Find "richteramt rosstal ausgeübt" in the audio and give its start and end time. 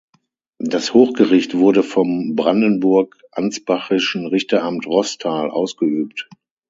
4.25-6.27